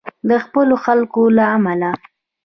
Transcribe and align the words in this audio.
د 0.29 0.31
خپلو 0.43 0.75
خلکو 0.85 1.21
له 1.37 1.43
امله. 1.57 1.91